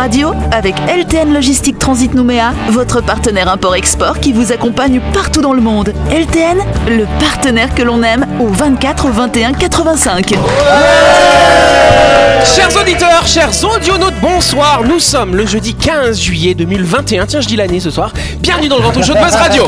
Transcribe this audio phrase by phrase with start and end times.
[0.00, 5.60] Radio avec LTN Logistique Transit Nouméa, votre partenaire import-export qui vous accompagne partout dans le
[5.60, 5.92] monde.
[6.10, 6.56] LTN,
[6.88, 10.32] le partenaire que l'on aime au 24 21 85.
[12.46, 14.84] Chers auditeurs, chers audionautes, bonsoir.
[14.88, 17.26] Nous sommes le jeudi 15 juillet 2021.
[17.26, 18.14] Tiens, je dis l'année ce soir.
[18.38, 19.64] Bienvenue dans le Grand Show de Buzz Radio.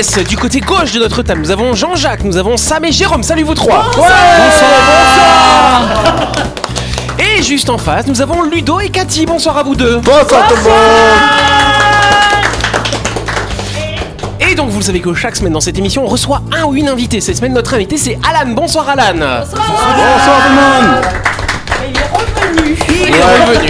[0.00, 3.22] Yes, du côté gauche de notre table, nous avons Jean-Jacques, nous avons Sam et Jérôme.
[3.22, 3.90] Salut vous trois.
[7.18, 9.26] Et juste en face, nous avons Ludo et Cathy.
[9.26, 9.98] Bonsoir à vous deux.
[9.98, 10.72] Bonsoir tout le monde
[14.40, 16.74] Et donc vous le savez que chaque semaine dans cette émission, on reçoit un ou
[16.74, 17.20] une invitée.
[17.20, 18.52] Cette semaine, notre invité, c'est Alan.
[18.52, 19.12] Bonsoir Alan.
[19.12, 21.04] Bonsoir tout le monde
[22.56, 23.68] Il est revenu.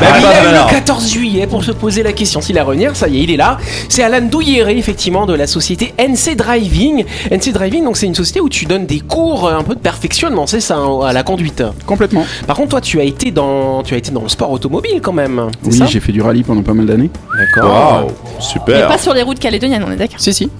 [0.00, 2.96] Bah, il a eu le 14 juillet pour se poser la question s'il a revenir.
[2.96, 3.58] Ça y est, il est là.
[3.88, 7.04] C'est Alan Douilléré, effectivement, de la société NC Driving.
[7.30, 9.80] NC Driving, donc c'est une société où tu donnes des cours euh, un peu de
[9.80, 11.62] perfectionnement, c'est ça, hein, à la conduite.
[11.86, 12.26] Complètement.
[12.46, 15.12] Par contre, toi, tu as été dans, tu as été dans le sport automobile quand
[15.12, 15.50] même.
[15.64, 17.10] Oui, j'ai fait du rallye pendant pas mal d'années.
[17.38, 17.70] D'accord.
[17.70, 20.20] Waouh Mais Super pas sur les routes calédoniennes, on est d'accord.
[20.20, 20.50] Si, si.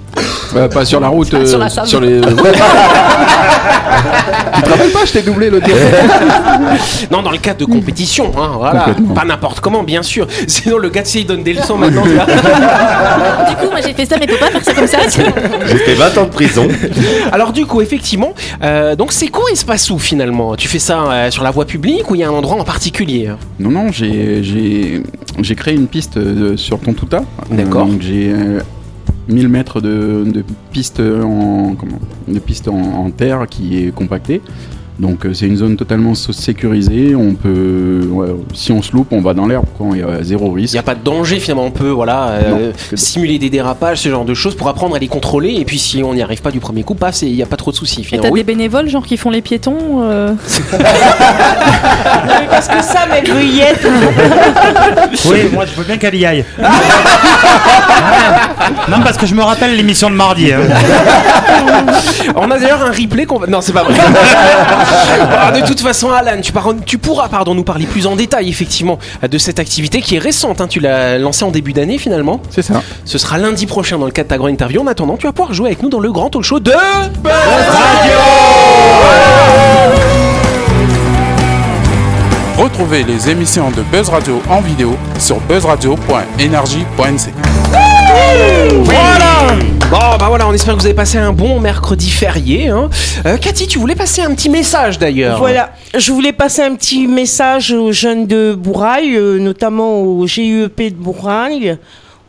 [0.54, 1.30] Bah, pas sur la route.
[1.30, 2.04] Pas sur euh, la sable.
[2.04, 2.20] les.
[2.42, 2.52] Ouais.
[4.56, 5.60] tu te rappelles pas, je t'ai doublé jour.
[7.10, 8.86] Non, dans le cadre de compétition, hein, voilà.
[9.14, 10.26] Pas n'importe comment, bien sûr.
[10.46, 12.02] Sinon, le gars, il donne des leçons maintenant.
[12.04, 12.10] Du
[13.56, 14.98] coup, moi j'ai fait ça, mais faut pas faire ça comme ça.
[15.66, 16.66] J'ai fait 20 ans de prison.
[17.32, 20.54] Alors du coup, effectivement, euh, donc ces cours, ils se passent où finalement?
[20.56, 22.64] Tu fais ça euh, sur la voie publique ou il y a un endroit en
[22.64, 23.30] particulier?
[23.60, 25.02] Non, non, j'ai- j'ai
[25.40, 27.22] j'ai créé une piste euh, sur Tontouta.
[27.50, 27.82] D'accord.
[27.82, 28.60] Euh, donc j'ai euh,
[29.28, 34.40] 1000 mètres de, de piste, en, comment, de piste en, en terre qui est compactée.
[35.02, 37.16] Donc euh, c'est une zone totalement sécurisée.
[37.16, 39.64] On peut, ouais, si on se loupe, on va dans l'herbe.
[39.76, 39.88] quoi.
[39.94, 40.74] Il y a zéro Il risque.
[40.74, 44.24] n'y a pas de danger finalement, on peut voilà, euh, simuler des dérapages, ce genre
[44.24, 46.60] de choses pour apprendre à les contrôler et puis si on n'y arrive pas du
[46.60, 48.28] premier coup, c'est- il n'y a pas trop de soucis Et finalement.
[48.28, 48.40] t'as Oui.
[48.40, 50.32] des bénévoles, genre qui font les piétons euh,
[52.50, 53.88] Parce que ça, mais veut y être.
[55.26, 56.44] Oui, moi je veux bien qu'elle y aille.
[58.88, 60.52] non, parce que je me rappelle l'émission de mardi.
[60.52, 60.60] hein.
[62.36, 63.46] On a d'ailleurs un replay qu'on va...
[63.46, 63.94] Non, c'est pas vrai.
[64.92, 68.48] Alors, de toute façon, Alan, tu, par- tu pourras pardon, nous parler plus en détail
[68.48, 68.98] effectivement
[69.28, 70.60] de cette activité qui est récente.
[70.60, 70.66] hein.
[70.68, 72.40] Tu l'as lancée en début d'année finalement.
[72.50, 72.82] C'est ça.
[73.04, 74.80] Ce sera lundi prochain dans le cadre de ta grande interview.
[74.82, 76.72] En attendant, tu vas pouvoir jouer avec nous dans le grand talk show de...
[82.58, 87.32] Retrouvez les émissions de Buzz Radio en vidéo sur buzzradio.energie.nc.
[88.84, 89.56] Voilà
[89.90, 92.68] Bon voilà, on espère que vous avez passé un bon mercredi férié.
[92.68, 92.88] Hein.
[93.26, 95.36] Euh, Cathy, tu voulais passer un petit message d'ailleurs.
[95.36, 100.80] Voilà, je voulais passer un petit message aux jeunes de Bourail, euh, notamment au GUEP
[100.88, 101.76] de Bourail,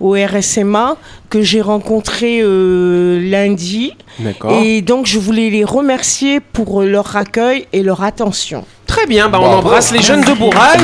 [0.01, 0.97] au RSMA,
[1.29, 3.93] que j'ai rencontré euh, lundi.
[4.19, 4.61] D'accord.
[4.61, 8.65] Et donc, je voulais les remercier pour leur accueil et leur attention.
[8.85, 10.81] Très bien, bah on embrasse les jeunes de Bourail.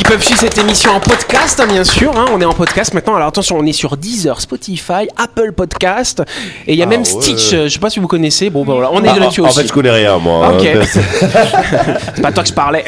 [0.00, 2.10] Qui peuvent suivre cette émission en podcast, hein, bien sûr.
[2.18, 2.24] hein.
[2.32, 3.16] On est en podcast maintenant.
[3.16, 6.22] Alors attention, on est sur Deezer, Spotify, Apple Podcast.
[6.66, 7.04] Et il y a Ah même ouais.
[7.04, 7.52] Stitch.
[7.52, 8.48] euh, Je sais pas si vous connaissez.
[8.48, 9.60] Bon, bah voilà, on est Ah, là-dessus en aussi.
[9.60, 10.54] fait, je connais rien, moi.
[10.54, 10.64] Ok.
[10.64, 10.80] hein.
[12.14, 12.82] C'est pas toi que je parlais.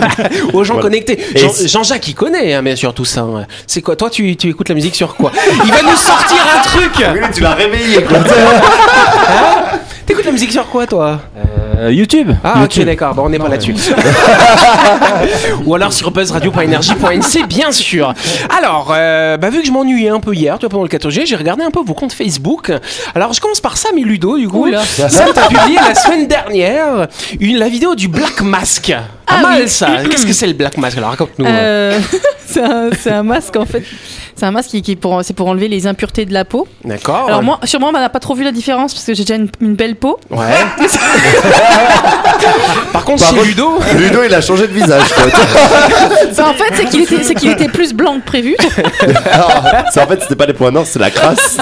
[0.54, 0.88] Aux gens Voilà.
[0.88, 1.22] connectés.
[1.36, 3.20] Jean- Jean-Jacques, il connaît, hein, bien sûr, tout ça.
[3.20, 3.44] hein.
[3.66, 5.32] C'est quoi Toi, tu, tu écoutes la musique sur quoi?
[5.66, 8.20] Il va nous sortir un truc Oui, tu l'as réveillé, quoi.
[10.06, 11.20] T'écoutes la musique sur quoi, toi?
[11.90, 13.14] YouTube Ah, ok, d'accord.
[13.14, 13.74] Bon, on n'est pas là-dessus.
[15.66, 18.12] Ou alors sur buzzradio.energie.nc, bien sûr.
[18.56, 21.12] Alors, euh, bah, vu que je m'ennuyais un peu hier, tu vois, pendant le 14
[21.12, 22.72] juillet, j'ai regardé un peu vos comptes Facebook.
[23.14, 24.68] Alors, je commence par ça, mais Ludo, du coup.
[25.08, 27.08] Ça, t'as publié la semaine dernière
[27.40, 28.92] une, la vidéo du Black Mask.
[29.26, 29.68] Pas Ah mal, oui.
[29.68, 29.88] ça.
[30.10, 30.96] Qu'est-ce que c'est le Black Mask?
[30.98, 31.46] Alors, raconte-nous.
[31.46, 31.98] euh,
[32.46, 33.82] c'est un, c'est un masque en fait.
[34.36, 36.66] C'est un masque qui, qui est pour, c'est pour enlever les impuretés de la peau.
[36.84, 37.26] D'accord.
[37.28, 39.36] Alors moi, sur moi, on n'a pas trop vu la différence parce que j'ai déjà
[39.36, 40.18] une, une belle peau.
[40.30, 40.38] Ouais.
[42.92, 43.78] Par contre, Par Ludo.
[43.96, 45.08] Ludo, il a changé de visage.
[46.32, 48.56] Ça, en fait, c'est qu'il était, c'est qu'il était plus blanc que prévu.
[49.30, 49.52] Alors,
[49.92, 51.58] c'est- en fait, c'était pas les points noirs, c'est la crasse.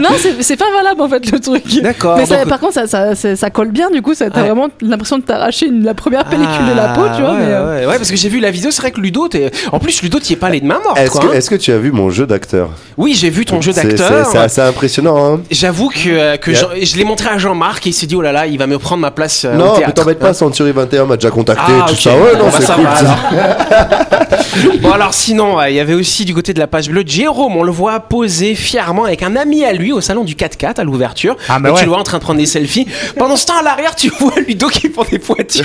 [0.00, 1.82] Non, c'est, c'est pas valable en fait le truc.
[1.82, 2.16] D'accord.
[2.16, 3.90] Mais ça- donc- par contre, ça, ça, ça- ça colle bien.
[3.90, 4.46] Du coup, ça, t'as Ouais.
[4.48, 7.32] vraiment l'impression de t'arracher une- la première pellicule de la peau, tu vois.
[7.32, 9.28] Ah, mais, euh, ouais, ouais, parce que j'ai vu la vidéo, c'est vrai que Ludo,
[9.28, 10.98] t'es- en plus Ludo, t'y es pas allé de main morte.
[10.98, 13.72] Est-ce que, est-ce que tu as vu mon jeu d'acteur Oui, j'ai vu ton jeu
[13.72, 14.26] d'acteur.
[14.30, 15.40] C'est assez impressionnant, hein.
[15.50, 16.60] J'avoue que, euh, que Yeah.
[16.60, 18.66] Jean- je l'ai montré à Jean-Marc et il s'est dit oh là là, il va
[18.66, 19.94] me prendre ma place euh, Non, théâtre.
[19.94, 22.10] t'embête pas, Century 21 m'a déjà contacté, Ah, tout ça.
[22.12, 22.84] Ouais, non, Bon, bah, c'est cool.
[22.84, 23.16] va, ça.
[23.30, 24.78] alors.
[24.80, 27.56] bon alors sinon, euh, il y avait aussi du côté de la page bleue Jérôme,
[27.56, 30.84] on le voit poser fièrement avec un ami à lui au salon du 4x4 à
[30.84, 31.36] l'ouverture.
[31.48, 32.86] Ah, bah Et Tu le vois en train de prendre des selfies.
[33.18, 35.64] Pendant ce temps à l'arrière, tu vois Ludo qui prend des pointures.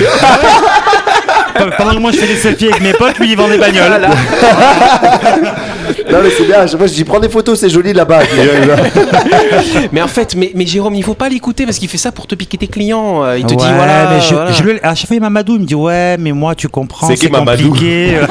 [1.78, 3.88] Pendant que moi je fais des selfies avec mes potes, lui il vend des bagnoles.
[3.90, 4.10] Voilà.
[6.12, 6.66] Non, mais c'est bien.
[6.78, 8.20] Moi, je dis prends des photos, c'est joli là-bas.
[9.92, 12.28] Mais en fait, mais, mais Jérôme, il faut pas l'écouter parce qu'il fait ça pour
[12.28, 13.24] te piquer tes clients.
[13.24, 14.10] Euh, Il te dit Ouais, voilà.
[14.12, 14.52] mais je, voilà.
[14.52, 17.08] je le- à chaque fois, il Mamadou, il me dit Ouais, mais moi, tu comprends,
[17.08, 18.18] C'est qui, c'est Mamadou compliqué.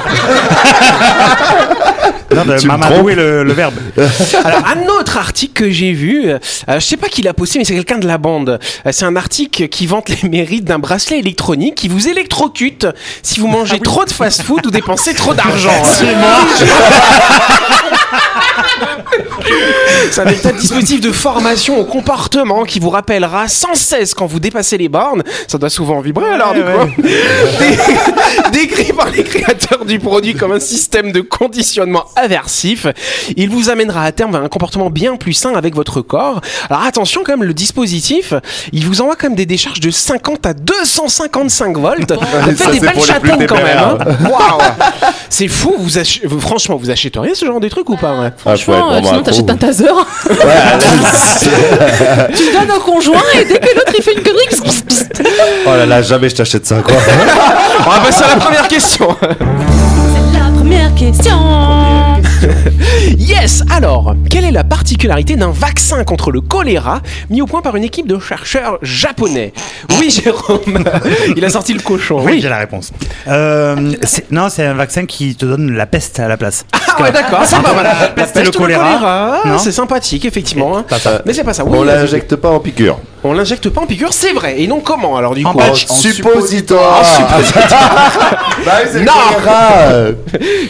[2.35, 3.75] non, de Mamadou est le, le verbe.
[4.45, 6.39] Alors, un autre article que j'ai vu, euh,
[6.69, 8.59] je sais pas qui l'a posté, mais c'est quelqu'un de la bande.
[8.87, 12.87] Euh, c'est un article qui vante les mérites d'un bracelet électronique qui vous électrocute
[13.23, 15.71] si vous mangez trop de fast-food ou dépensez trop d'argent.
[20.11, 24.41] C'est un véritable dispositif de formation au comportement qui vous rappellera sans cesse quand vous
[24.41, 25.23] dépassez les bornes.
[25.47, 27.03] Ça doit souvent vibrer alors du coup.
[28.61, 32.87] Décrit par les créateurs du produit comme un système de conditionnement aversif,
[33.37, 36.41] il vous amènera à terme vers un comportement bien plus sain avec votre corps.
[36.69, 38.35] Alors attention quand même, le dispositif,
[38.73, 42.13] il vous envoie quand même des décharges de 50 à 255 volts.
[42.45, 43.79] Faites Ça, des c'est belles pour les plus châtaignes quand même.
[43.79, 43.99] hein.
[44.29, 44.61] Waouh
[45.31, 48.33] C'est fou, vous ach- vous- franchement, vous achèteriez ce genre de truc ou pas ouais?
[48.37, 49.85] Franchement, euh, sinon t'achètes un taser.
[50.29, 50.35] tu
[52.45, 55.05] le donnes au conjoint et dès que l'autre il fait une connerie, pss, pss, pss.
[55.67, 56.95] Oh là là, jamais je t'achète ça, quoi.
[57.87, 59.09] On va passer à la première question.
[60.33, 61.37] la première question.
[63.19, 67.01] Yes Alors, quelle est la particularité d'un vaccin contre le choléra
[67.31, 69.53] mis au point par une équipe de chercheurs japonais?
[69.99, 70.85] Oui, Jérôme,
[71.37, 72.19] il a sorti le cochon.
[72.21, 72.41] Oui, Oui.
[72.41, 72.93] j'ai la réponse.
[73.27, 76.65] Euh, c'est- non, c'est un vaccin qui te donne la peste à la place.
[76.73, 77.85] Ah ouais, d'accord, c'est pas mal.
[78.01, 78.99] La peste le choléra.
[79.03, 79.59] ah, Non.
[79.59, 80.79] c'est sympathique, effectivement.
[80.79, 80.85] hein.
[80.89, 81.23] Pas ça.
[81.27, 81.65] Mais c'est pas ça.
[81.65, 82.99] Oui, On l'injecte pas en piqûre.
[83.25, 84.61] On l'injecte pas en piqûre, c'est vrai.
[84.61, 85.59] Et non comment alors du En coup?
[85.59, 85.87] patch.
[85.89, 87.03] En en suppositoire.
[88.65, 89.13] Bah c'est Non.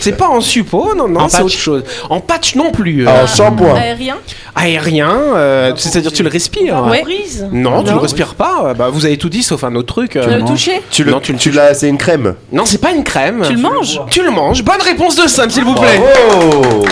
[0.00, 1.82] C'est pas en suppo, non, non, c'est autre chose.
[2.10, 3.06] En patch non plus.
[3.06, 3.74] euh, En shampoing.
[3.74, 4.16] Aérien.
[4.54, 6.84] aérien, euh, c'est-à-dire tu le respires.
[6.86, 7.02] Ouais.
[7.02, 7.46] Prise.
[7.52, 8.62] Non, tu le respires pas.
[8.66, 10.16] euh, Bah, vous avez tout dit sauf un autre truc.
[10.16, 10.22] euh.
[10.24, 12.34] Tu l'as touché Tu le, Non, tu le tu l'as, c'est une crème.
[12.52, 13.42] Non, c'est pas une crème.
[13.46, 14.00] Tu le manges?
[14.10, 14.62] Tu le manges.
[14.62, 16.00] Bonne réponse de Sam, s'il vous plaît.
[16.30, 16.84] Bravo.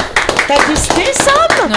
[0.49, 1.33] T'as testé ça
[1.69, 1.75] Non.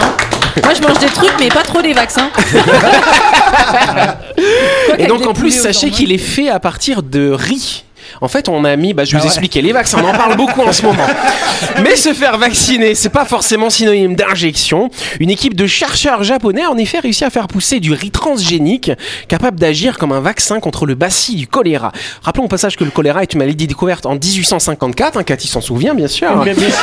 [0.64, 2.30] Moi je mange des trucs mais pas trop des vaccins.
[4.98, 7.86] Et donc en plus, sachez qu'il est fait à partir de riz.
[8.22, 10.36] En fait, on a mis, bah, je vais vous expliquer, les vaccins, on en parle
[10.36, 11.06] beaucoup en ce moment.
[11.84, 14.90] Mais se faire vacciner, c'est pas forcément synonyme d'injection.
[15.20, 18.92] Une équipe de chercheurs japonais a en effet réussi à faire pousser du riz transgénique
[19.28, 21.92] capable d'agir comme un vaccin contre le bacille du choléra.
[22.24, 25.62] Rappelons au passage que le choléra est une maladie découverte en 1854, hein, Cathy s'en
[25.62, 26.30] souvient bien sûr.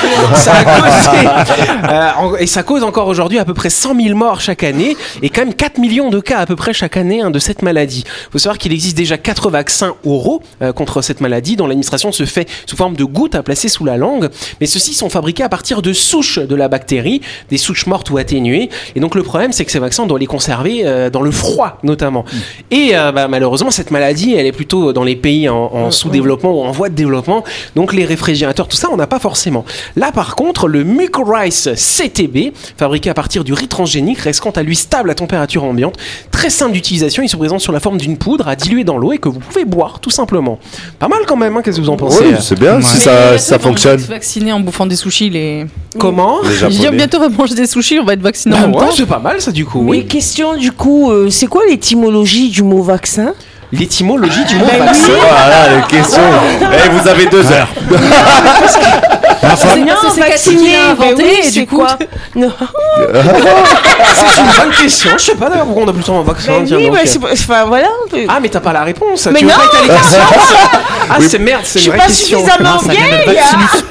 [0.34, 1.28] Ça a causé,
[1.88, 4.96] euh, en- et ça cause encore aujourd'hui à peu près 100 000 morts chaque année
[5.22, 7.62] et quand même 4 millions de cas à peu près chaque année hein, de cette
[7.62, 8.04] maladie.
[8.28, 12.12] Il faut savoir qu'il existe déjà 4 vaccins oraux euh, contre cette maladie dont l'administration
[12.12, 14.28] se fait sous forme de gouttes à placer sous la langue,
[14.60, 17.20] mais ceux-ci sont fabriqués à partir de souches de la bactérie,
[17.50, 18.68] des souches mortes ou atténuées.
[18.94, 21.30] Et donc le problème, c'est que ces vaccins, on doit les conserver euh, dans le
[21.30, 22.24] froid notamment.
[22.70, 26.52] Et euh, bah, malheureusement, cette maladie, elle est plutôt dans les pays en, en sous-développement
[26.52, 27.44] ou en voie de développement.
[27.74, 29.64] Donc les réfrigérateurs, tout ça, on n'a pas forcément.
[29.96, 34.62] Là, par contre, le Mucorice CTB, fabriqué à partir du riz transgénique, reste quant à
[34.62, 35.96] lui stable à température ambiante.
[36.30, 39.12] Très simple d'utilisation, il se présente sur la forme d'une poudre à diluer dans l'eau
[39.12, 40.58] et que vous pouvez boire tout simplement.
[40.98, 43.36] Pas mal quand même, hein, qu'est-ce que vous en pensez Oui, c'est bien si ça,
[43.38, 43.98] ça fonctionne.
[43.98, 45.66] Vacciné en bouffant des sushis les.
[45.98, 46.96] Comment Les Je dis japonais.
[46.96, 48.92] bientôt on va manger des sushis, on va être vacciné en Bah même ouais, temps.
[48.96, 50.06] c'est pas mal ça du coup, Mais oui.
[50.06, 53.32] question du coup, euh, c'est quoi l'étymologie du mot vaccin?
[53.72, 55.12] L'étymologie du mot Bah vaccin.
[55.18, 56.20] Voilà les questions.
[56.60, 57.68] Eh, vous avez deux heures.
[59.40, 61.76] C'est parce que c'est Cathy qui l'a inventé mais oui, et c'est du coup.
[61.76, 61.98] quoi
[62.34, 65.10] Non, C'est une bonne question.
[65.18, 66.52] Je sais pas d'ailleurs pourquoi on a plus le temps un vaccin.
[66.60, 67.06] mais oui, donc, bah, euh.
[67.06, 67.88] c'est pas- enfin voilà.
[68.28, 69.26] Ah mais t'as pas la réponse.
[69.26, 69.56] Mais tu veux non.
[69.56, 69.64] pas
[71.10, 72.38] Ah c'est merde, c'est je une suis vraie pas question.
[72.40, 73.36] suffisamment Non, ça vient de vieille.
[73.36, 73.84] vaccinus.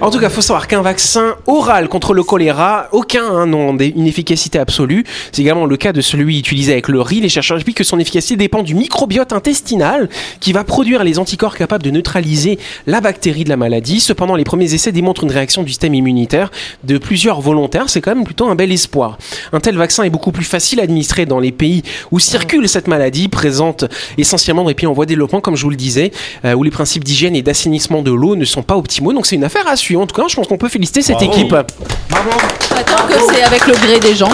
[0.00, 4.06] En tout cas, faut savoir qu'un vaccin oral contre le choléra, aucun hein, n'ont une
[4.06, 5.04] efficacité absolue.
[5.32, 7.20] C'est également le cas de celui utilisé avec le riz.
[7.20, 10.08] Les chercheurs expliquent que son efficacité dépend du microbiote intestinal
[10.40, 14.00] qui va produire les anticorps capables de neutraliser la bactérie de la maladie.
[14.00, 16.52] Cependant, les premiers essais démontrent une réaction du système immunitaire
[16.84, 17.88] de plusieurs volontaires.
[17.88, 19.18] C'est quand même plutôt un bel espoir.
[19.52, 21.82] Un tel vaccin est beaucoup plus facile à administrer dans les pays
[22.12, 23.84] où circule cette maladie, présente
[24.16, 26.12] essentiellement dans les pays en voie de développement, comme je vous le disais,
[26.44, 29.12] euh, où les principes d'hygiène et d'assainissement de l'eau ne sont pas optimaux.
[29.12, 30.00] Donc c'est une affaire à suivre.
[30.00, 31.52] En tout cas, je pense qu'on peut féliciter cette équipe.
[31.52, 34.32] Attends que c'est avec le gré des gens.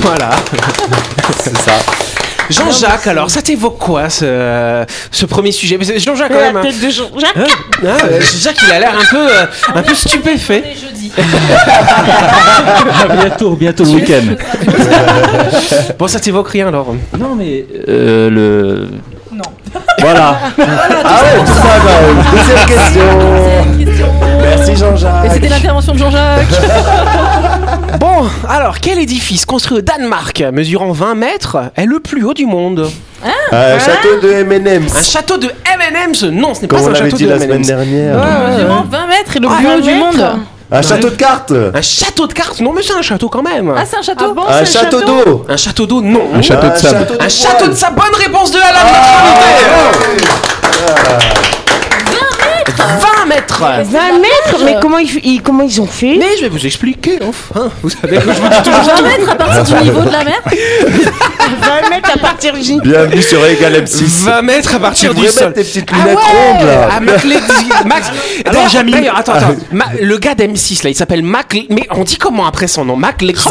[0.00, 0.30] Voilà.
[1.38, 1.74] C'est ça.
[2.54, 5.76] Jean-Jacques, alors, ça t'évoque quoi ce, ce premier sujet?
[5.78, 6.56] Mais c'est Jean-Jacques quand La même.
[6.56, 6.62] hein.
[6.62, 7.36] tête de Jean-Jacques.
[7.36, 7.44] Hein?
[7.84, 10.64] Ah, euh, Jean-Jacques, il a l'air un peu, euh, un peu stupéfait.
[13.22, 14.22] bientôt, bientôt le week-end.
[15.98, 18.88] Bon, ça t'évoque rien alors Non, mais euh, le.
[19.44, 19.80] Non.
[20.00, 20.38] Voilà.
[20.58, 21.90] Ah ouais, tout ça, bah,
[22.32, 23.04] deuxième question.
[24.42, 25.30] Merci Et Jean-Jacques.
[25.32, 26.46] c'était l'intervention de Jean-Jacques.
[27.98, 32.46] Bon, alors, quel édifice construit au Danemark, mesurant 20 mètres, est le plus haut du
[32.46, 32.88] monde?
[33.52, 35.10] Un château de Un M&M's.
[35.10, 36.22] château de M&M's?
[36.24, 37.66] Non, ce n'est Comme pas on un l'avait château dit de la semaine M&M's.
[37.66, 38.16] dernière.
[38.56, 40.30] Mesurant 20 mètres et le Ah, plus haut 20 du monde.
[40.72, 43.74] Un château de cartes Un château de cartes Non, mais c'est un château quand même.
[43.76, 46.22] Ah, c'est un château bon, Un c'est château d'eau Un château d'eau, non.
[46.34, 46.98] Un château de Un sable.
[46.98, 48.98] château de Un château de sa bonne réponse de Alan, notre
[51.18, 51.59] invité.
[52.80, 53.82] 20 mètres 20
[54.18, 57.70] mètres Mais comment ils, ils- comment ils ont fait Mais je vais vous expliquer, enfin.
[57.82, 60.24] Vous savez que je vous dis toujours 20 mètres à partir du niveau de la
[60.24, 60.40] mer
[61.00, 62.80] 20 mètres à partir du...
[62.80, 64.24] Bienvenue sur Egal M6.
[64.24, 65.52] 20 mètres à partir du sol.
[65.52, 66.88] tes petites Ah lunettes ouais rondes là.
[66.96, 68.06] Ah, Mac Lex- Max.
[68.46, 69.56] Alors, D'ailleurs, d'ailleurs, attends, attends.
[69.72, 71.56] Ma- le gars d'M6 là, il s'appelle Mac.
[71.68, 72.96] Mais on dit comment après son nom?
[72.96, 73.48] Mac Lexgi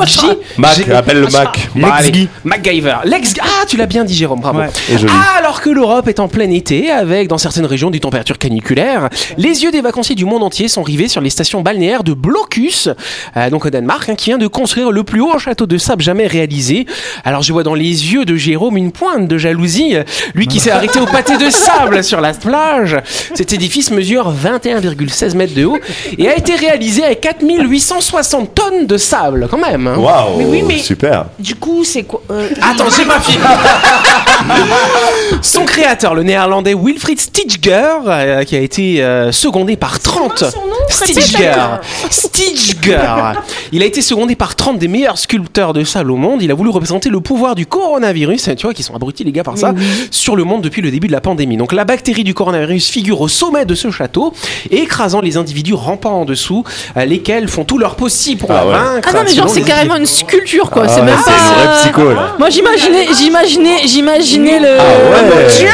[0.58, 1.68] Mac, appelle le Mac.
[1.76, 2.28] Bah, allez.
[2.44, 2.96] MacGyver.
[3.06, 3.34] Lex.
[3.42, 4.40] Ah, tu l'as bien dit, Jérôme.
[4.40, 4.60] Bravo.
[4.60, 4.70] Ouais.
[4.92, 5.12] Et joli.
[5.38, 9.64] Alors que l'Europe est en plein été, avec dans certaines régions des températures caniculaires, les
[9.64, 12.90] yeux des vacanciers du monde entier sont rivés sur les stations balnéaires de Blocus,
[13.38, 16.02] euh, donc au Danemark, hein, qui vient de construire le plus haut château de sable
[16.04, 16.86] jamais réalisé.
[17.26, 17.84] Alors je vois dans les
[18.14, 20.04] yeux de Jérôme une pointe de jalousie, euh,
[20.36, 22.98] lui qui s'est arrêté au pâté de sable sur la plage.
[23.36, 25.80] Cet édifice mesure 21,16 mètres de haut
[26.18, 29.88] et a été réalisé avec 4860 tonnes de sable, quand même.
[29.88, 29.96] hein.
[29.98, 33.38] Waouh Mais oui, mais- Super Du coup, c'est quoi euh, Attends, j'ai pas fini.
[35.42, 40.38] Son créateur, le néerlandais Wilfried Stitchger, euh, qui a été euh, secondé par 30.
[40.40, 41.52] son nom, Stitchger.
[42.10, 43.00] Stitchger.
[43.72, 46.42] Il a été secondé par 30 des meilleurs sculpteurs de salle au monde.
[46.42, 48.50] Il a voulu représenter le pouvoir du coronavirus.
[48.58, 49.74] Tu vois, qui sont abrutis les gars par ça,
[50.12, 51.58] sur le monde depuis le début de la pandémie.
[51.58, 54.34] Donc la bactérie du coronavirus figure au sommet de ce château,
[54.72, 56.64] écrasant les individus rampant en dessous,
[56.98, 58.72] euh, lesquels font tout leur possible pour Ah la ouais.
[58.74, 59.10] vaincre.
[59.12, 60.84] Ah non, mais genre, selon c'est carrément une sculpture quoi.
[60.86, 61.38] Ah c'est ouais, même c'est pas.
[61.38, 62.36] une vraie psycho là.
[62.38, 64.78] Moi, j'imaginais, j'imaginais, j'imaginais le.
[64.80, 65.70] Ah ouais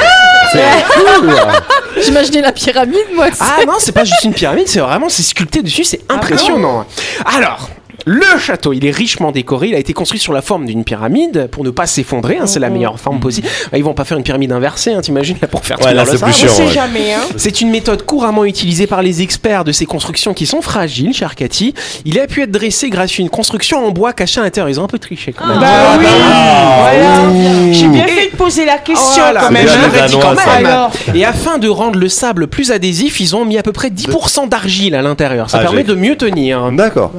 [2.03, 3.27] J'imaginais la pyramide, moi.
[3.39, 6.85] Ah non, c'est pas juste une pyramide, c'est vraiment c'est sculpté dessus, c'est impressionnant.
[7.25, 7.69] Alors.
[8.07, 9.69] Le château, il est richement décoré.
[9.69, 12.37] Il a été construit sur la forme d'une pyramide pour ne pas s'effondrer.
[12.37, 13.47] hein, c'est la meilleure forme possible.
[13.71, 16.03] Bah, Ils vont pas faire une pyramide inversée, hein, t'imagines là pour faire Ouais, là,
[16.05, 16.47] le c'est plus chiant.
[16.65, 16.71] ouais.
[16.71, 20.61] jamais, hein C'est une méthode couramment utilisée par les experts de ces constructions qui sont
[20.61, 21.73] fragiles, cher Cathy.
[22.05, 24.69] Il a pu être dressé grâce à une construction en bois cachée à l'intérieur.
[24.69, 25.59] Ils ont un peu triché quand même.
[25.59, 29.67] Bah oui Voilà J'ai bien Et- fait de poser la question Voilà, quand même.
[29.67, 30.35] je dit quand.
[30.57, 30.91] Alors.
[31.15, 34.47] Et afin de rendre le sable plus adhésif, ils ont mis à peu près 10%
[34.47, 35.49] d'argile à l'intérieur.
[35.49, 36.71] Ça Ah, permet de mieux tenir.
[36.71, 37.11] D'accord.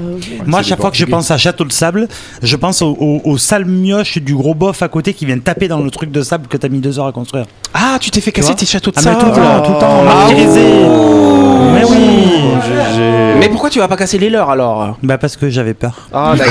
[0.47, 2.06] Moi, à chaque fois que je pense à Château de Sable,
[2.42, 5.68] je pense au, au, au sale mioche du gros bof à côté qui vient taper
[5.68, 7.47] dans le truc de sable que t'as mis deux heures à construire.
[7.73, 9.21] Ah, tu t'es fait casser tes châteaux de Ah, mais sable.
[9.21, 10.62] tout le temps, tout le temps, Ah, martyrisé.
[11.73, 11.97] Mais oui.
[13.38, 14.97] Mais pourquoi tu vas pas casser les leurs alors?
[15.02, 16.09] Bah, parce que j'avais peur.
[16.12, 16.35] Ah,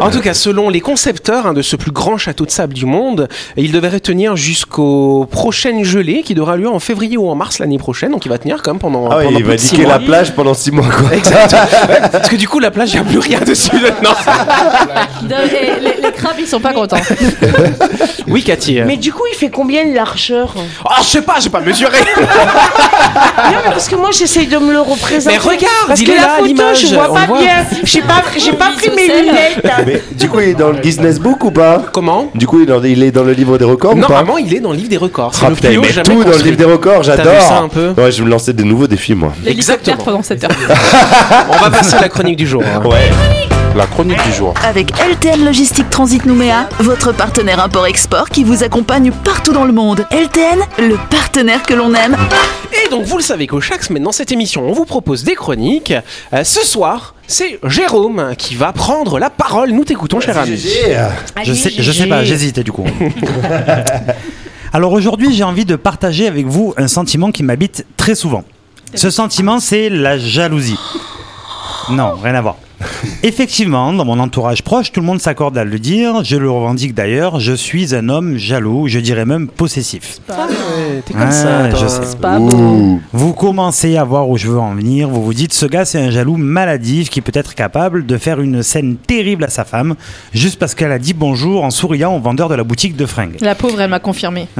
[0.00, 2.86] En tout cas, selon les concepteurs hein, de ce plus grand château de sable du
[2.86, 7.58] monde, il devrait tenir jusqu'aux prochaines gelées qui devra lieu en février ou en mars
[7.58, 8.12] l'année prochaine.
[8.12, 9.72] Donc il va tenir quand même pendant, Ah oui, pendant il plus va de six
[9.72, 9.98] niquer mois.
[9.98, 11.14] la plage pendant 6 mois quoi.
[11.16, 11.62] Exactement.
[11.88, 14.14] Ouais, Parce que du coup, la plage, il n'y a plus rien dessus maintenant.
[15.28, 16.96] Les, les crabes, ils sont pas contents.
[18.28, 18.80] Oui, Cathy.
[18.84, 20.52] Mais du coup, il fait combien de largeur?
[20.84, 21.98] Oh, je sais pas, j'ai pas mesuré.
[23.36, 25.36] Non, mais parce que moi, j'essaye de me le représenter.
[25.36, 27.38] Mais regarde, parce il que est la là, photo, l'image, je vois pas voit.
[27.38, 27.64] bien.
[27.84, 29.62] J'ai pas, j'ai pas pris mes lunettes.
[29.86, 31.82] Mais du coup, il est dans le Guinness Book ou pas?
[31.92, 32.30] Comment?
[32.34, 34.00] Du coup, il est dans, il est dans le livre des records ou pas?
[34.00, 35.34] Normalement, il est dans le livre des records.
[35.34, 36.50] C'est Ah le putain, plus il haut met jamais tout dans le construit.
[36.50, 37.40] livre des records, T'as vu j'adore.
[37.42, 37.94] ça un peu?
[37.96, 39.32] Ouais, je vais me lancer des nouveaux défis moi.
[39.44, 40.04] L'hélicoptère Exactement.
[40.04, 40.50] pendant cette heure.
[41.50, 42.62] On va passer à la chronique du jour.
[42.64, 42.80] hein.
[42.86, 43.10] Ouais.
[43.74, 44.54] La chronique du jour.
[44.64, 50.06] Avec LTN Logistique Transit Nouméa, votre partenaire import-export qui vous accompagne partout dans le monde.
[50.12, 52.16] LTN, le partenaire que l'on aime.
[52.86, 55.34] Et donc, vous le savez qu'au chaque semaine dans cette émission, on vous propose des
[55.34, 55.92] chroniques.
[56.32, 59.70] Euh, ce soir, c'est Jérôme qui va prendre la parole.
[59.72, 60.56] Nous t'écoutons, cher ami.
[61.44, 62.84] Je sais, je sais pas, j'hésite du coup.
[64.72, 68.44] Alors aujourd'hui, j'ai envie de partager avec vous un sentiment qui m'habite très souvent.
[68.94, 70.78] Ce sentiment, c'est la jalousie.
[71.90, 72.56] Non, rien à voir.
[73.22, 76.24] Effectivement, dans mon entourage proche, tout le monde s'accorde à le dire.
[76.24, 77.40] Je le revendique d'ailleurs.
[77.40, 80.18] Je suis un homme jaloux, je dirais même possessif.
[81.04, 82.00] T'es comme Ouais, ça, je sais.
[82.04, 82.98] C'est pas beau.
[83.12, 85.08] Vous commencez à voir où je veux en venir.
[85.08, 88.40] Vous vous dites, ce gars, c'est un jaloux maladif qui peut être capable de faire
[88.40, 89.94] une scène terrible à sa femme
[90.32, 93.36] juste parce qu'elle a dit bonjour en souriant au vendeur de la boutique de fringues.
[93.40, 94.48] La pauvre, elle m'a confirmé.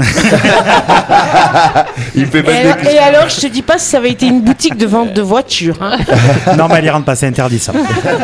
[2.14, 4.40] Il fait Et alors, et alors, je te dis pas si ça avait été une
[4.42, 5.76] boutique de vente de voitures.
[5.80, 5.96] hein.
[6.56, 7.72] non, mais elle y rentre pas, c'est interdit ça.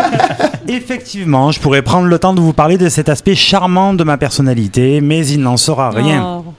[0.68, 4.16] Effectivement, je pourrais prendre le temps de vous parler de cet aspect charmant de ma
[4.16, 6.40] personnalité, mais il n'en sera rien.
[6.46, 6.51] Oh.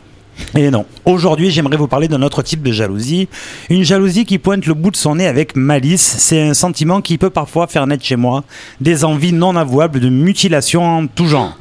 [0.55, 3.27] Et non, aujourd'hui j'aimerais vous parler d'un autre type de jalousie.
[3.69, 6.15] Une jalousie qui pointe le bout de son nez avec malice.
[6.19, 8.43] C'est un sentiment qui peut parfois faire naître chez moi
[8.81, 11.57] des envies non avouables de mutilation en tout genre.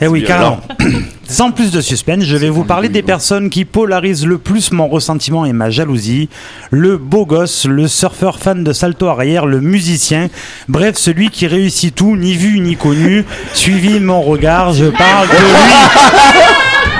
[0.00, 0.60] Eh oui, carrément.
[1.28, 4.88] Sans plus de suspense, je vais vous parler des personnes qui polarisent le plus mon
[4.88, 6.28] ressentiment et ma jalousie.
[6.70, 10.28] Le beau gosse, le surfeur fan de salto arrière, le musicien,
[10.68, 13.24] bref, celui qui réussit tout, ni vu ni connu.
[13.52, 16.48] Suivi de mon regard, je parle de lui.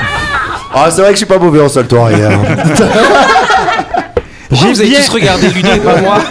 [0.80, 1.68] Ah, c'est vrai que je suis pas mauvais en
[4.50, 6.18] J'ai vous avez bien- tous regardé Ludo et pas moi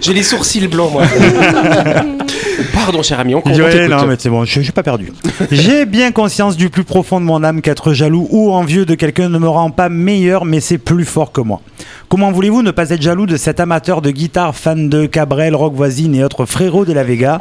[0.00, 1.02] J'ai les sourcils blancs, moi.
[2.72, 5.12] Pardon, cher ami, on, on Ouais, non, mais c'est bon, je, je suis pas perdu.
[5.50, 9.28] J'ai bien conscience du plus profond de mon âme qu'être jaloux ou envieux de quelqu'un
[9.28, 11.60] ne me rend pas meilleur, mais c'est plus fort que moi.
[12.10, 15.74] Comment voulez-vous ne pas être jaloux de cet amateur de guitare, fan de Cabrel, Rock
[15.74, 17.38] Voisine et autres frérots de la Vega,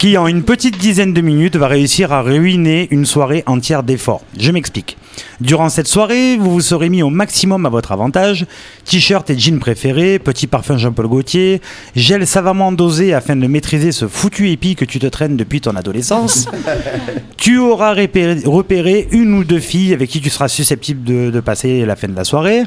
[0.00, 4.22] qui en une petite dizaine de minutes va réussir à ruiner une soirée entière d'efforts?
[4.36, 4.96] Je m'explique.
[5.40, 8.46] Durant cette soirée, vous vous serez mis au maximum à votre avantage.
[8.84, 11.60] T-shirt et jean préférés, petit parfum Jean-Paul Gaultier,
[11.94, 15.76] gel savamment dosé afin de maîtriser ce foutu épi que tu te traînes depuis ton
[15.76, 16.48] adolescence.
[17.36, 21.38] tu auras repéré, repéré une ou deux filles avec qui tu seras susceptible de, de
[21.38, 22.64] passer la fin de la soirée.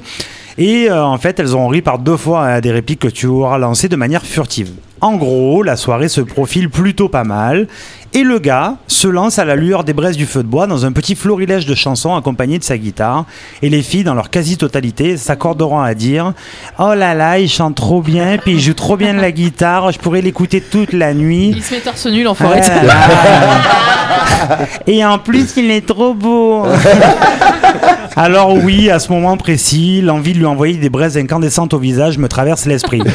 [0.57, 3.27] Et euh, en fait, elles auront ri par deux fois à des répliques que tu
[3.27, 4.71] auras lancées de manière furtive.
[5.01, 7.67] En gros, la soirée se profile plutôt pas mal.
[8.13, 10.85] Et le gars se lance à la lueur des braises du feu de bois dans
[10.85, 13.23] un petit florilège de chansons accompagné de sa guitare.
[13.61, 16.33] Et les filles, dans leur quasi-totalité, s'accorderont à dire
[16.77, 19.93] Oh là là, il chante trop bien, puis il joue trop bien de la guitare,
[19.93, 21.53] je pourrais l'écouter toute la nuit.
[21.55, 22.59] Il se met torse nu, l'enfoiré.
[22.65, 24.57] Ah là là.
[24.87, 26.65] Et en plus, il est trop beau.
[28.17, 32.17] Alors oui, à ce moment précis, l'envie de lui envoyer des braises incandescentes au visage
[32.17, 33.01] me traverse l'esprit.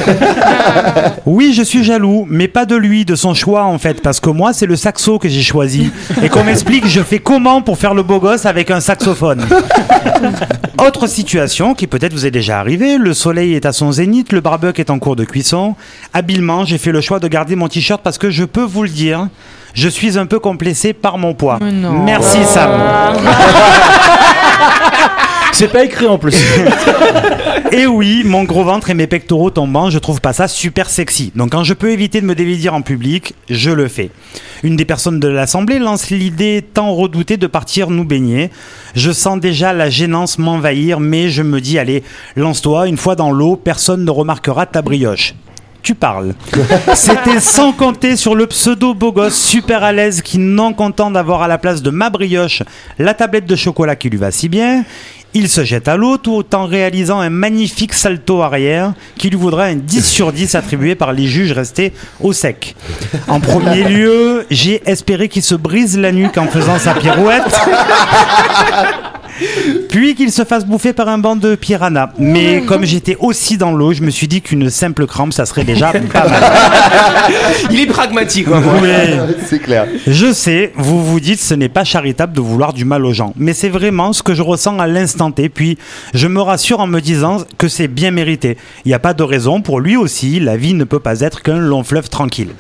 [1.27, 4.31] Oui, je suis jaloux, mais pas de lui, de son choix en fait, parce que
[4.31, 5.91] moi, c'est le saxo que j'ai choisi.
[6.23, 9.45] Et qu'on m'explique, je fais comment pour faire le beau gosse avec un saxophone
[10.79, 14.41] Autre situation qui peut-être vous est déjà arrivée, le soleil est à son zénith, le
[14.41, 15.75] barbecue est en cours de cuisson.
[16.15, 18.89] Habilement, j'ai fait le choix de garder mon t-shirt parce que je peux vous le
[18.89, 19.27] dire,
[19.75, 21.59] je suis un peu complexé par mon poids.
[21.61, 22.05] Non.
[22.05, 22.71] Merci Sam.
[25.59, 26.37] C'est pas écrit en plus.
[27.73, 31.33] Et oui, mon gros ventre et mes pectoraux tombants, je trouve pas ça super sexy.
[31.35, 34.11] Donc quand je peux éviter de me dévidir en public, je le fais.
[34.63, 38.51] Une des personnes de l'Assemblée lance l'idée tant redoutée de partir nous baigner.
[38.95, 42.03] Je sens déjà la gênance m'envahir, mais je me dis, allez,
[42.37, 45.35] lance-toi, une fois dans l'eau, personne ne remarquera ta brioche.
[45.83, 46.35] Tu parles.
[46.95, 51.43] C'était sans compter sur le pseudo beau gosse super à l'aise qui, non content d'avoir
[51.43, 52.63] à la place de ma brioche
[52.99, 54.85] la tablette de chocolat qui lui va si bien,
[55.37, 59.65] il se jette à l'eau tout en réalisant un magnifique salto arrière qui lui vaudra
[59.65, 62.75] un 10 sur 10 attribué par les juges restés au sec.
[63.29, 67.43] En premier lieu, j'ai espéré qu'il se brise la nuque en faisant sa pirouette.
[69.89, 72.13] Puis qu'il se fasse bouffer par un banc de piranha.
[72.19, 75.65] Mais comme j'étais aussi dans l'eau, je me suis dit qu'une simple crampe, ça serait
[75.65, 76.43] déjà pas mal.
[77.71, 78.61] Il est pragmatique, quoi.
[78.83, 78.89] Oui.
[79.47, 79.87] C'est clair.
[80.07, 83.33] Je sais, vous vous dites ce n'est pas charitable de vouloir du mal aux gens,
[83.37, 85.79] mais c'est vraiment ce que je ressens à l'instant T, puis
[86.15, 88.57] je me rassure en me disant que c'est bien mérité.
[88.85, 91.43] Il n'y a pas de raison, pour lui aussi, la vie ne peut pas être
[91.43, 92.51] qu'un long fleuve tranquille.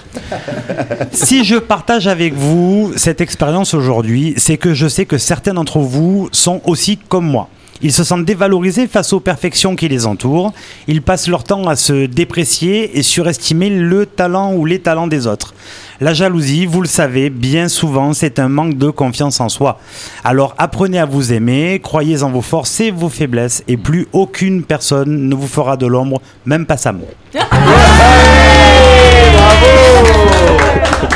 [1.13, 5.79] si je partage avec vous cette expérience aujourd'hui, c'est que je sais que certains d'entre
[5.79, 7.49] vous sont aussi comme moi.
[7.83, 10.53] Ils se sentent dévalorisés face aux perfections qui les entourent.
[10.89, 15.27] Ils passent leur temps à se déprécier et surestimer le talent ou les talents des
[15.27, 15.55] autres.
[16.01, 19.79] La jalousie, vous le savez, bien souvent, c'est un manque de confiance en soi.
[20.25, 24.63] Alors apprenez à vous aimer, croyez en vos forces et vos faiblesses, et plus aucune
[24.63, 27.01] personne ne vous fera de l'ombre, même pas Sam.
[27.01, 27.41] Au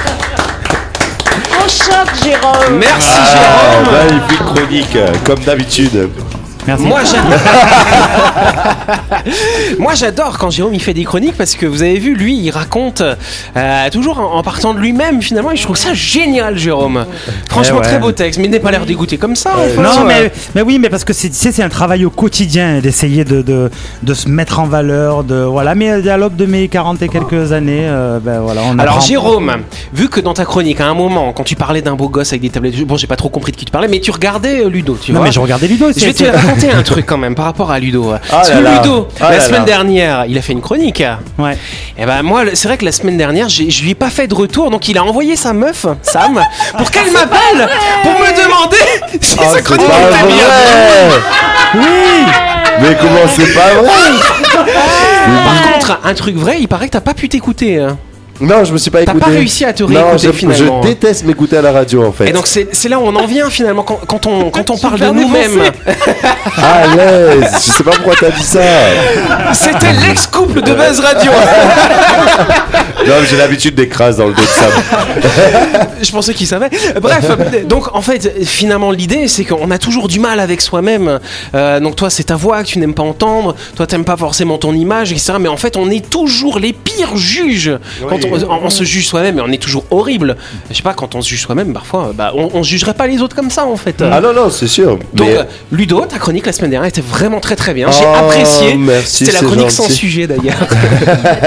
[1.70, 3.94] choc, Jérôme Merci, Ah, Jérôme.
[4.10, 6.08] magnifique chronique, comme d'habitude.
[6.70, 6.86] Merci.
[6.86, 7.30] Moi j'adore.
[9.78, 12.50] Moi j'adore quand Jérôme il fait des chroniques parce que vous avez vu lui il
[12.50, 13.02] raconte
[13.56, 17.06] euh, toujours en, en partant de lui-même finalement et je trouve ça génial Jérôme.
[17.48, 17.86] Franchement Eh ouais.
[17.88, 19.52] très beau texte mais n'est pas l'air dégoûté comme ça.
[19.56, 22.78] enfin, Non, euh, mais, mais oui, mais parce que c'est c'est un travail au quotidien
[22.80, 23.70] d'essayer de, de,
[24.02, 25.24] de se mettre en valeur.
[25.24, 25.74] De, voilà.
[25.74, 29.00] Mais à l'aube de mes 40 et quelques années, euh, ben voilà, on Alors.
[29.00, 29.56] Jérôme,
[29.92, 32.42] vu que dans ta chronique à un moment quand tu parlais d'un beau gosse avec
[32.42, 34.68] des tablettes, bon j'ai pas trop compris de qui tu parlais mais tu regardais euh,
[34.68, 35.26] Ludo tu Non, vois.
[35.26, 35.86] mais je regardais Ludo.
[35.96, 38.14] Je vais c'est- te raconter un truc quand même par rapport à Ludo.
[38.30, 38.74] Parce là que là.
[38.76, 39.66] Ludo, Ah la là semaine là.
[39.66, 41.02] dernière, il a fait une chronique.
[41.38, 41.56] Ouais.
[41.98, 44.26] Et ben moi, le- c'est vrai que la semaine dernière, je lui ai pas fait
[44.26, 46.40] de retour, donc il a envoyé sa meuf, Sam,
[46.76, 47.68] pour qu'elle m'appelle,
[48.02, 50.46] pour me demander si Oh, sa chronique était bien.
[51.74, 51.82] Oui.
[52.82, 54.64] Mais comment c'est pas vrai?
[55.44, 57.86] Par contre, un truc vrai, il paraît que t'as pas pu t'écouter.
[58.40, 58.46] Hein.
[58.46, 59.24] Non, je me suis pas T'as écouté.
[59.24, 60.82] pas réussi à te Non, réécouter je, finalement.
[60.82, 62.28] je déteste m'écouter à la radio en fait.
[62.28, 65.00] Et donc c'est là où on en vient finalement quand, quand on quand on parle
[65.00, 65.62] de nous-mêmes.
[66.62, 68.60] Ah l'aise Je sais pas pourquoi t'as dit ça
[69.52, 71.30] C'était l'ex-couple de Buzz Radio.
[73.06, 74.70] Non, mais j'ai l'habitude d'écraser dans le dos de Sam.
[76.02, 76.68] Je pensais qu'il savait.
[77.00, 77.26] Bref,
[77.66, 81.18] donc en fait, finalement, l'idée, c'est qu'on a toujours du mal avec soi-même.
[81.54, 83.56] Euh, donc toi, c'est ta voix que tu n'aimes pas entendre.
[83.74, 85.32] Toi, t'aimes pas forcément ton image, etc.
[85.40, 87.72] Mais en fait, on est toujours les pires juges
[88.06, 90.36] quand on, on se juge soi-même et on est toujours horrible.
[90.70, 93.20] Je sais pas, quand on se juge soi-même, parfois, bah, on, on jugerait pas les
[93.20, 94.02] autres comme ça en fait.
[94.02, 94.98] Ah non, non, c'est sûr.
[95.14, 97.90] Donc, mais- euh, Ludo, ta chronique la semaine dernière était vraiment très très bien.
[97.90, 98.74] J'ai Oh, apprécié.
[98.76, 100.56] merci, C'était la chronique sans sujet d'ailleurs.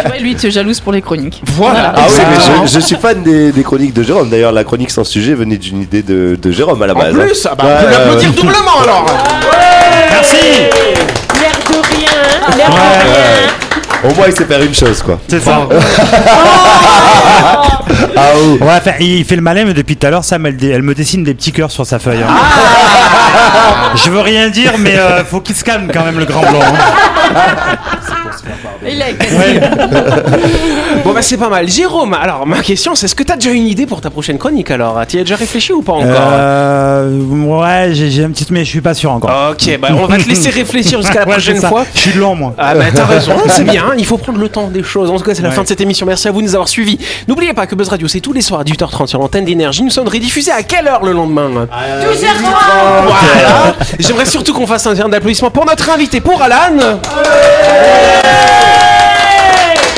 [0.03, 1.41] Tu vois, lui, il te jalouse pour les chroniques.
[1.47, 1.93] Voilà.
[1.95, 4.29] Ah oui, mais je, je suis fan des, des chroniques de Jérôme.
[4.29, 7.13] D'ailleurs, la chronique sans sujet venait d'une idée de, de Jérôme à la En base.
[7.15, 7.19] hein.
[7.25, 9.05] plus, ah bah, on peut l'applaudir doublement alors.
[10.11, 10.35] Merci
[11.39, 12.79] L'air de rien, l'air de Ouais.
[13.03, 13.62] rien.
[14.03, 15.19] Au moins, il sait faire une chose, quoi.
[15.27, 15.67] C'est ça.
[18.15, 18.33] Ah.
[18.37, 21.23] Ouais, enfin, il fait le malin, mais depuis tout à l'heure, Sam, elle me dessine
[21.23, 22.21] des petits cœurs sur sa feuille.
[22.21, 22.27] hein.
[22.29, 23.91] Ah.
[23.95, 26.59] Je veux rien dire, mais euh, faut qu'il se calme quand même, le grand blanc.
[26.61, 27.35] hein.
[28.89, 29.05] Il a
[31.03, 31.67] Bon bah c'est pas mal.
[31.67, 34.71] Jérôme, alors ma question c'est est-ce que t'as déjà une idée pour ta prochaine chronique
[34.71, 34.99] alors?
[35.07, 36.31] Tu y as déjà réfléchi ou pas encore?
[36.31, 39.51] Euh, ouais, j'ai j'ai un petit, mais je suis pas sûr encore.
[39.51, 41.85] Ok, bah on va te laisser réfléchir jusqu'à la Ouais, prochaine fois.
[41.93, 42.53] Je suis lent, moi.
[42.57, 45.09] Ah bah t'as raison, c'est bien, il faut prendre le temps des choses.
[45.09, 46.05] En tout cas, c'est la fin de cette émission.
[46.05, 46.97] Merci à vous de nous avoir suivis.
[47.27, 49.83] N'oubliez pas que Buzz Radio, c'est tous les soirs à 18h30 sur l'antenne d'énergie.
[49.83, 51.49] Nous sommes rediffusés à quelle heure le lendemain?
[51.49, 51.65] Voilà.
[53.99, 56.99] J'aimerais surtout qu'on fasse un verre d'applaudissement pour notre invité, pour Alan.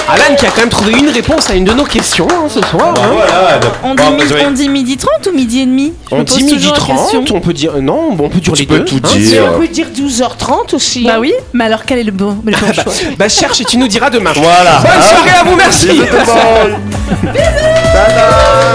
[0.08, 2.62] Alan qui a quand même trouvé une réponse à une de nos questions hein, ce
[2.62, 2.94] soir.
[2.96, 3.02] hein.
[3.12, 3.60] Voilà.
[3.84, 5.94] On dit, Bon, mi- bah, vais- on dit midi 30 ou midi et demi?
[6.12, 7.36] Je On dit midi toujours la 30, question.
[7.36, 8.86] on peut dire non, bon, on peut dire Tu les peux deux.
[8.86, 9.18] tout hein.
[9.18, 9.44] Dire.
[9.56, 11.06] on peut dire 12h30 aussi.
[11.06, 11.20] Bah hein.
[11.22, 12.94] oui, mais alors quel est le bon, le bon choix?
[13.18, 14.32] Bah cherche et tu nous diras demain.
[14.36, 14.80] Voilà.
[14.80, 15.88] Bonne soirée à vous, merci.
[15.88, 16.06] Bisous